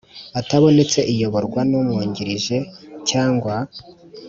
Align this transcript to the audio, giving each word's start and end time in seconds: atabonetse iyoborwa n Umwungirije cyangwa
atabonetse 0.39 0.99
iyoborwa 1.13 1.61
n 1.69 1.71
Umwungirije 1.79 2.57
cyangwa 3.09 3.55